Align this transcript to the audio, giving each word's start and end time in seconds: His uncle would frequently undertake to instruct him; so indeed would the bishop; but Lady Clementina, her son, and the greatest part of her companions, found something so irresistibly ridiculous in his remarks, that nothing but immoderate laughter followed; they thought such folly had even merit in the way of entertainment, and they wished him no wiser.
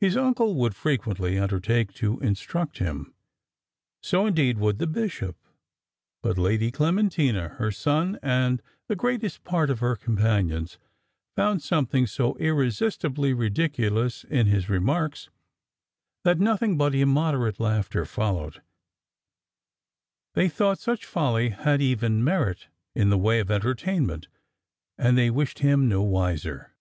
His 0.00 0.16
uncle 0.16 0.56
would 0.56 0.74
frequently 0.74 1.38
undertake 1.38 1.92
to 1.94 2.18
instruct 2.18 2.78
him; 2.78 3.14
so 4.02 4.26
indeed 4.26 4.58
would 4.58 4.78
the 4.80 4.88
bishop; 4.88 5.36
but 6.20 6.36
Lady 6.36 6.72
Clementina, 6.72 7.50
her 7.58 7.70
son, 7.70 8.18
and 8.24 8.60
the 8.88 8.96
greatest 8.96 9.44
part 9.44 9.70
of 9.70 9.78
her 9.78 9.94
companions, 9.94 10.78
found 11.36 11.62
something 11.62 12.08
so 12.08 12.34
irresistibly 12.38 13.32
ridiculous 13.32 14.24
in 14.24 14.46
his 14.48 14.68
remarks, 14.68 15.30
that 16.24 16.40
nothing 16.40 16.76
but 16.76 16.92
immoderate 16.92 17.60
laughter 17.60 18.04
followed; 18.04 18.62
they 20.34 20.48
thought 20.48 20.80
such 20.80 21.06
folly 21.06 21.50
had 21.50 21.80
even 21.80 22.24
merit 22.24 22.66
in 22.96 23.10
the 23.10 23.16
way 23.16 23.38
of 23.38 23.48
entertainment, 23.52 24.26
and 24.98 25.16
they 25.16 25.30
wished 25.30 25.60
him 25.60 25.88
no 25.88 26.02
wiser. 26.02 26.72